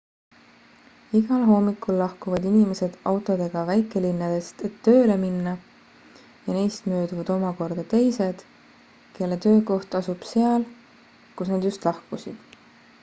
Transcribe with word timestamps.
igal 1.17 1.41
hommikul 1.49 1.99
lahkuvad 2.01 2.47
inimesed 2.51 2.95
autodega 3.11 3.61
väikelinnadest 3.67 4.63
et 4.69 4.79
tööle 4.87 5.17
minna 5.27 5.53
ja 6.47 6.55
neist 6.57 6.89
mööduvad 6.95 7.29
omakorda 7.35 7.85
teised 7.93 8.41
kelle 9.21 9.39
töökoht 9.47 9.99
asub 10.03 10.27
seal 10.33 10.67
kust 11.37 11.55
nad 11.55 11.69
just 11.71 11.87
lahkusid 11.91 12.59